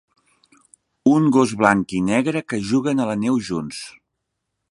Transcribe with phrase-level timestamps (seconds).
[1.11, 3.83] un gos blanc i negre que juguen a la neu junts